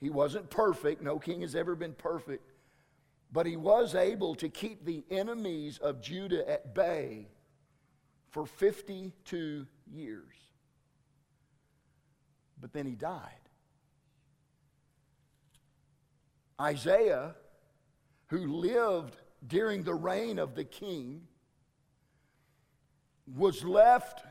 [0.00, 2.52] He wasn't perfect, no king has ever been perfect,
[3.32, 7.28] but he was able to keep the enemies of Judah at bay
[8.30, 10.34] for 52 years.
[12.60, 13.32] But then he died.
[16.60, 17.34] Isaiah,
[18.28, 19.16] who lived
[19.46, 21.22] during the reign of the king,
[23.36, 24.24] was left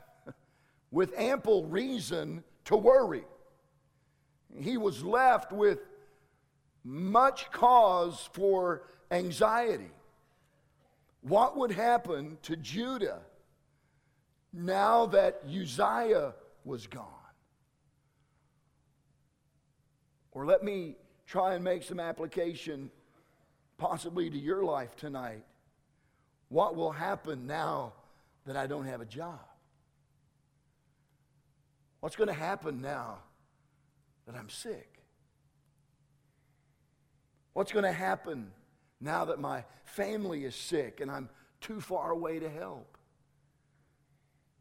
[0.91, 3.24] with ample reason to worry.
[4.57, 5.80] He was left with
[6.84, 9.91] much cause for anxiety.
[11.22, 13.20] What would happen to Judah
[14.53, 16.34] now that Uzziah
[16.64, 17.05] was gone?
[20.32, 20.95] Or let me
[21.26, 22.89] try and make some application
[23.80, 25.43] possibly to your life tonight.
[26.49, 27.93] What will happen now
[28.45, 29.39] that I don't have a job?
[32.01, 33.19] What's going to happen now
[34.27, 34.99] that I'm sick?
[37.53, 38.51] What's going to happen
[39.01, 42.99] now that my family is sick and I'm too far away to help?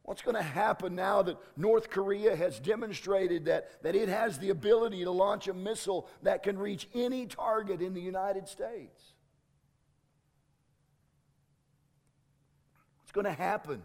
[0.09, 4.49] What's going to happen now that North Korea has demonstrated that, that it has the
[4.49, 9.13] ability to launch a missile that can reach any target in the United States?
[13.03, 13.83] What's going to happen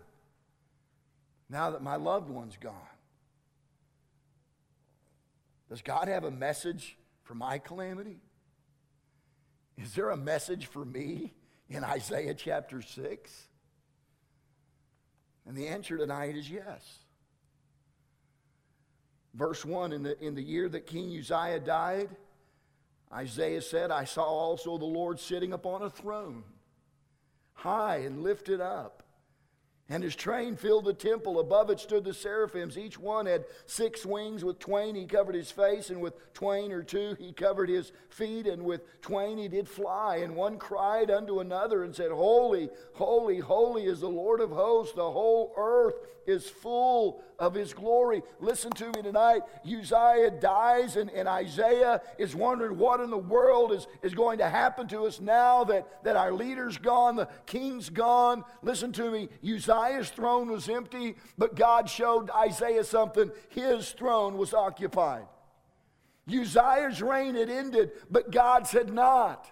[1.50, 2.74] now that my loved one's gone?
[5.68, 8.22] Does God have a message for my calamity?
[9.78, 11.34] Is there a message for me
[11.68, 13.48] in Isaiah chapter 6?
[15.46, 17.00] And the answer tonight is yes.
[19.34, 22.10] Verse 1 in the, in the year that King Uzziah died,
[23.12, 26.44] Isaiah said, I saw also the Lord sitting upon a throne,
[27.54, 29.03] high and lifted up
[29.90, 31.40] and his train filled the temple.
[31.40, 32.78] Above it stood the seraphims.
[32.78, 34.44] Each one had six wings.
[34.44, 38.48] With twain he covered his face, and with twain or two he covered his feet,
[38.48, 40.18] and with twain he did fly.
[40.18, 44.96] And one cried unto another and said, Holy, holy, holy is the Lord of hosts.
[44.96, 48.24] The whole earth is full of his glory.
[48.40, 49.42] Listen to me tonight.
[49.66, 54.48] Uzziah dies, and, and Isaiah is wondering what in the world is, is going to
[54.48, 58.46] happen to us now that, that our leader's gone, the king's gone.
[58.62, 59.28] Listen to me.
[59.44, 63.32] Uzziah Uzziah's throne was empty, but God showed Isaiah something.
[63.50, 65.26] His throne was occupied.
[66.28, 69.50] Uzziah's reign had ended, but God's had not.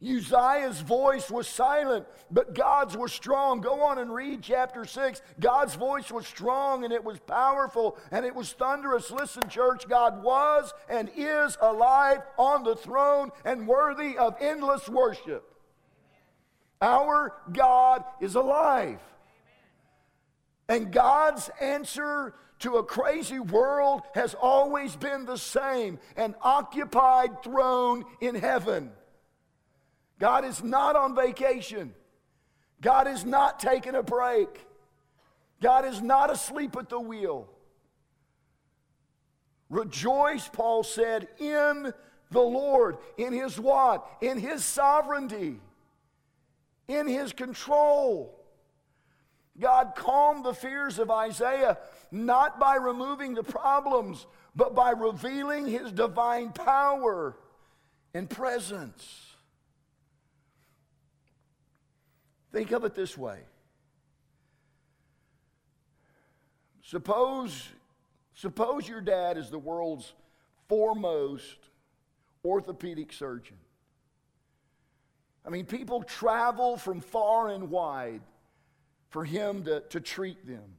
[0.00, 3.60] Uzziah's voice was silent, but God's was strong.
[3.60, 5.20] Go on and read chapter 6.
[5.40, 9.10] God's voice was strong and it was powerful and it was thunderous.
[9.10, 15.52] Listen, church, God was and is alive on the throne and worthy of endless worship.
[16.80, 19.00] Our God is alive.
[20.68, 28.04] And God's answer to a crazy world has always been the same an occupied throne
[28.20, 28.90] in heaven.
[30.18, 31.94] God is not on vacation.
[32.80, 34.48] God is not taking a break.
[35.60, 37.48] God is not asleep at the wheel.
[39.70, 41.92] Rejoice, Paul said, in
[42.30, 44.06] the Lord, in his what?
[44.20, 45.60] In his sovereignty,
[46.88, 48.37] in his control.
[49.60, 51.78] God calmed the fears of Isaiah
[52.10, 57.36] not by removing the problems, but by revealing his divine power
[58.14, 59.26] and presence.
[62.52, 63.40] Think of it this way.
[66.82, 67.68] Suppose,
[68.34, 70.14] suppose your dad is the world's
[70.68, 71.58] foremost
[72.44, 73.58] orthopedic surgeon.
[75.44, 78.22] I mean, people travel from far and wide
[79.10, 80.76] for him to, to treat them.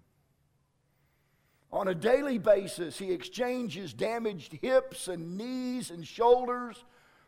[1.71, 6.83] On a daily basis, he exchanges damaged hips and knees and shoulders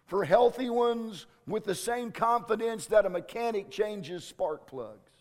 [0.07, 5.11] for healthy ones with the same confidence that a mechanic changes spark plugs.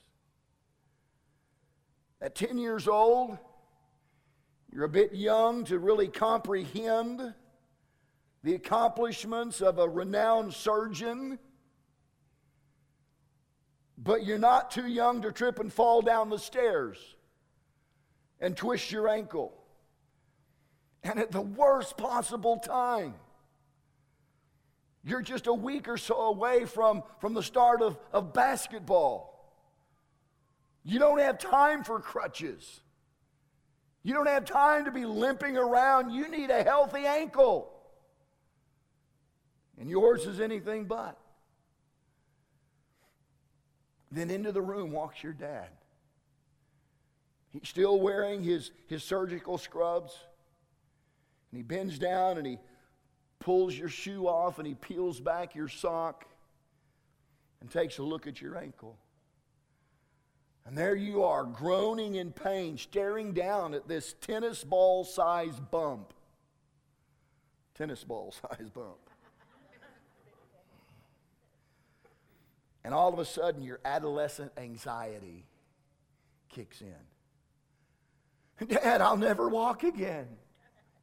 [2.23, 3.39] At 10 years old,
[4.73, 7.35] you're a bit young to really comprehend
[8.43, 11.39] the accomplishments of a renowned surgeon
[14.03, 16.97] but you're not too young to trip and fall down the stairs
[18.41, 19.53] and twist your ankle.
[21.03, 23.15] And at the worst possible time,
[25.05, 29.27] you're just a week or so away from, from the start of, of basketball.
[30.83, 32.81] You don't have time for crutches.
[34.03, 36.11] You don't have time to be limping around.
[36.11, 37.71] You need a healthy ankle.
[39.79, 41.19] And yours is anything but.
[44.11, 45.69] Then into the room walks your dad.
[47.51, 50.17] He's still wearing his, his surgical scrubs.
[51.51, 52.59] And he bends down and he
[53.41, 56.27] pulls your shoe off and he peels back your sock
[57.61, 58.97] and takes a look at your ankle.
[60.67, 66.13] And there you are, groaning in pain, staring down at this tennis ball sized bump.
[67.75, 69.10] Tennis ball sized bump.
[72.85, 75.47] And all of a sudden, your adolescent anxiety
[76.49, 76.95] kicks in.
[78.69, 80.27] Dad, I'll never walk again.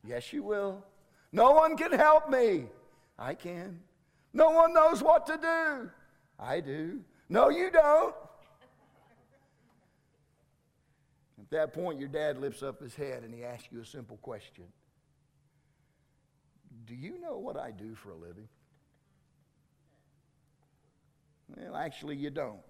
[0.04, 0.84] Yes, you will.
[1.32, 2.66] No one can help me.
[3.18, 3.80] I can.
[4.34, 5.90] No one knows what to do.
[6.40, 7.02] I do.
[7.30, 8.16] No, you don't.
[11.40, 14.18] At that point, your dad lifts up his head and he asks you a simple
[14.18, 14.66] question
[16.86, 18.48] Do you know what I do for a living?
[21.48, 22.60] Well, actually, you don't.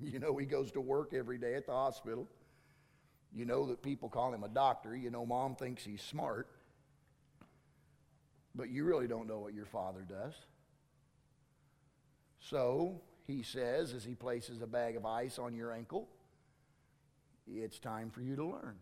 [0.00, 2.28] You know, he goes to work every day at the hospital.
[3.32, 4.96] You know that people call him a doctor.
[4.96, 6.48] You know, mom thinks he's smart.
[8.56, 10.34] But you really don't know what your father does.
[12.40, 16.08] So, he says, as he places a bag of ice on your ankle,
[17.46, 18.76] it's time for you to learn.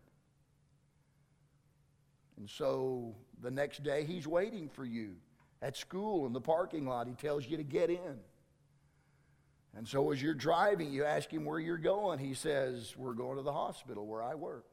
[2.37, 5.15] And so the next day, he's waiting for you
[5.61, 7.05] at school in the parking lot.
[7.07, 8.17] He tells you to get in.
[9.75, 12.19] And so as you're driving, you ask him where you're going.
[12.19, 14.65] He says, We're going to the hospital where I work.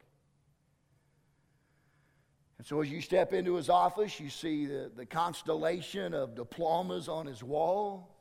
[2.57, 7.07] And so as you step into his office, you see the, the constellation of diplomas
[7.07, 8.13] on his wall.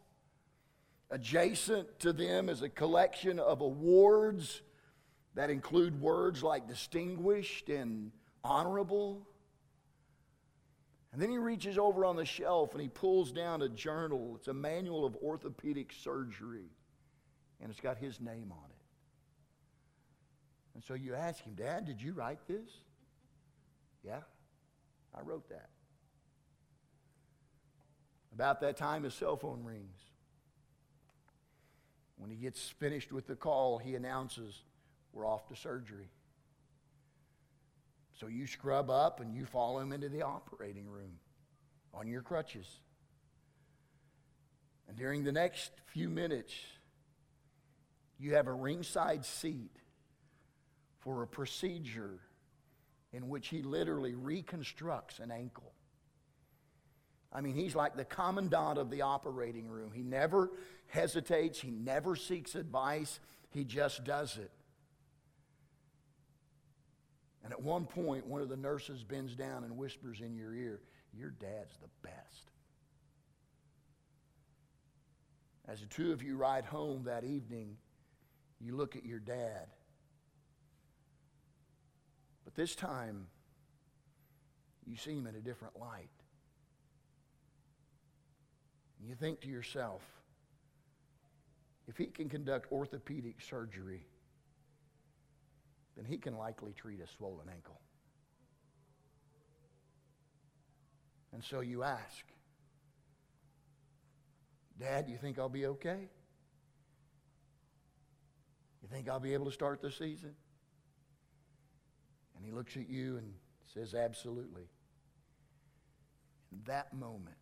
[1.10, 4.62] Adjacent to them is a collection of awards
[5.34, 8.12] that include words like distinguished and
[8.44, 9.26] honorable.
[11.12, 14.34] And then he reaches over on the shelf and he pulls down a journal.
[14.36, 16.70] It's a manual of orthopedic surgery,
[17.60, 18.76] and it's got his name on it.
[20.74, 22.70] And so you ask him, Dad, did you write this?
[24.04, 24.20] Yeah,
[25.14, 25.70] I wrote that.
[28.32, 29.98] About that time, his cell phone rings.
[32.16, 34.62] When he gets finished with the call, he announces,
[35.12, 36.10] We're off to surgery.
[38.18, 41.18] So you scrub up and you follow him into the operating room
[41.94, 42.66] on your crutches.
[44.88, 46.52] And during the next few minutes,
[48.18, 49.76] you have a ringside seat
[51.00, 52.18] for a procedure
[53.12, 55.72] in which he literally reconstructs an ankle.
[57.32, 59.92] I mean, he's like the commandant of the operating room.
[59.94, 60.50] He never
[60.88, 64.50] hesitates, he never seeks advice, he just does it.
[67.48, 70.82] And at one point, one of the nurses bends down and whispers in your ear,
[71.14, 72.50] Your dad's the best.
[75.66, 77.78] As the two of you ride home that evening,
[78.60, 79.68] you look at your dad.
[82.44, 83.28] But this time,
[84.86, 86.10] you see him in a different light.
[89.00, 90.02] And you think to yourself,
[91.86, 94.04] if he can conduct orthopedic surgery,
[95.98, 97.80] then he can likely treat a swollen ankle.
[101.32, 102.24] And so you ask,
[104.78, 106.08] Dad, you think I'll be okay?
[108.80, 110.34] You think I'll be able to start the season?
[112.36, 113.34] And he looks at you and
[113.74, 114.68] says, Absolutely.
[116.52, 117.34] In that moment,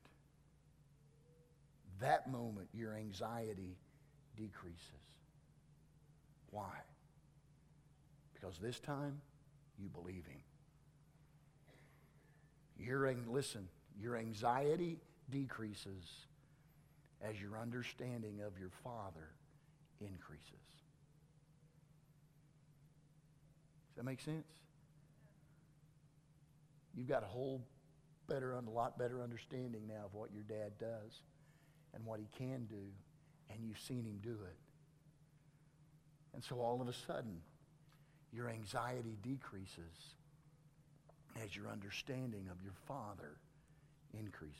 [2.01, 3.77] that moment, your anxiety
[4.35, 4.81] decreases.
[6.51, 6.73] Why?
[8.47, 9.21] Because this time,
[9.77, 10.41] you believe him.
[12.79, 13.67] Your, listen,
[14.01, 14.99] your anxiety
[15.31, 16.05] decreases
[17.21, 19.31] as your understanding of your Father
[20.01, 20.53] increases.
[23.89, 24.47] Does that make sense?
[26.95, 27.67] You've got a whole
[28.29, 31.23] better, a lot better understanding now of what your dad does
[31.95, 32.93] and what he can do,
[33.51, 34.57] and you've seen him do it.
[36.33, 37.41] And so all of a sudden,
[38.33, 40.15] your anxiety decreases
[41.43, 43.39] as your understanding of your Father
[44.19, 44.57] increases.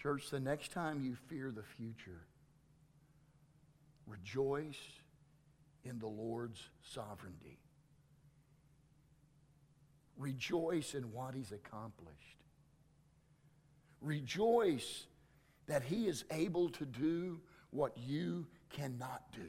[0.00, 2.22] Church, the next time you fear the future,
[4.06, 4.80] rejoice
[5.84, 7.58] in the Lord's sovereignty.
[10.16, 12.38] Rejoice in what He's accomplished.
[14.00, 15.06] Rejoice
[15.66, 17.40] that He is able to do
[17.70, 19.48] what you cannot do.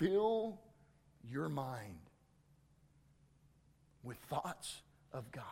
[0.00, 0.58] Fill
[1.30, 1.98] your mind
[4.02, 4.80] with thoughts
[5.12, 5.44] of God.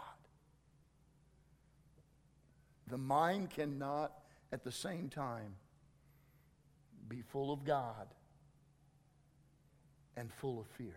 [2.86, 4.12] The mind cannot
[4.50, 5.54] at the same time
[7.08, 8.08] be full of God
[10.16, 10.96] and full of fear.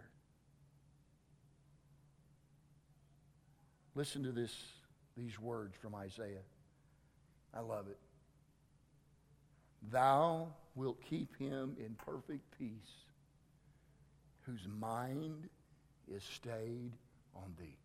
[3.93, 4.56] Listen to this,
[5.18, 6.45] these words from Isaiah.
[7.54, 7.97] I love it.
[9.91, 13.11] Thou wilt keep him in perfect peace,
[14.52, 15.47] whose mind
[16.14, 16.91] is stayed
[17.36, 17.78] on thee,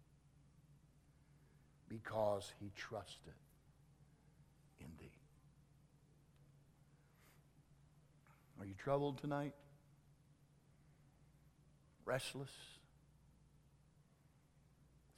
[1.89, 3.35] because he trusted
[4.81, 5.13] in thee.
[8.59, 9.53] Are you troubled tonight?
[12.05, 12.51] Restless?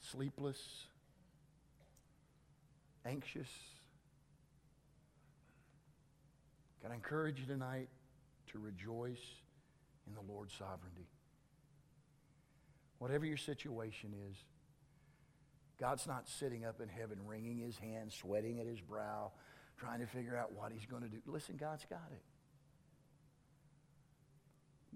[0.00, 0.84] Sleepless?
[3.06, 3.48] Anxious?
[6.82, 7.88] Can I encourage you tonight
[8.52, 9.16] to rejoice
[10.06, 11.06] in the Lord's sovereignty?
[12.98, 14.36] Whatever your situation is,
[15.78, 19.30] God's not sitting up in heaven wringing his hands, sweating at his brow,
[19.78, 21.18] trying to figure out what he's going to do.
[21.26, 22.22] Listen, God's got it.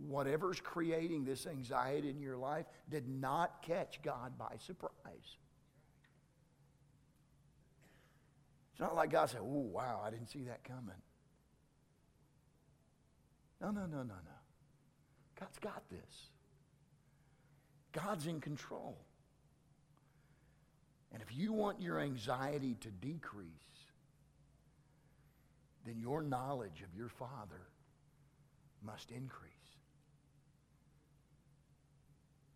[0.08, 4.90] Whatever's creating this anxiety in your life did not catch God by surprise.
[8.72, 10.96] It's not like God said, Oh, wow, I didn't see that coming.
[13.60, 14.38] No, no, no, no, no.
[15.38, 16.30] God's got this.
[17.92, 18.96] God's in control.
[21.12, 23.48] And if you want your anxiety to decrease,
[25.84, 27.60] then your knowledge of your Father
[28.82, 29.52] must increase.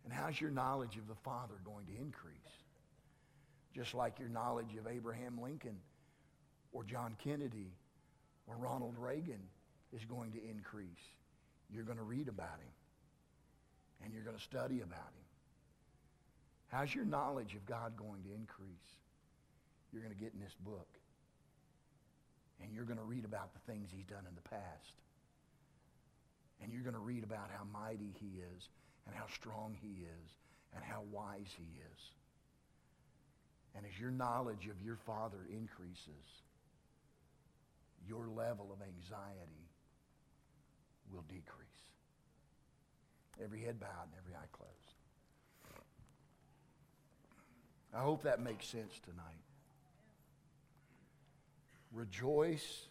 [0.03, 2.33] And how's your knowledge of the Father going to increase?
[3.75, 5.77] Just like your knowledge of Abraham Lincoln
[6.71, 7.73] or John Kennedy
[8.47, 9.41] or Ronald Reagan
[9.93, 10.87] is going to increase.
[11.69, 12.71] You're going to read about him
[14.03, 15.26] and you're going to study about him.
[16.67, 18.89] How's your knowledge of God going to increase?
[19.91, 20.87] You're going to get in this book
[22.61, 24.95] and you're going to read about the things he's done in the past.
[26.61, 28.69] And you're going to read about how mighty he is
[29.05, 30.29] and how strong he is
[30.75, 32.01] and how wise he is.
[33.75, 36.25] And as your knowledge of your Father increases,
[38.07, 39.69] your level of anxiety
[41.13, 41.67] will decrease.
[43.43, 44.76] Every head bowed and every eye closed.
[47.97, 49.23] I hope that makes sense tonight.
[51.91, 52.83] Rejoice